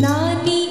Nani. 0.00 0.61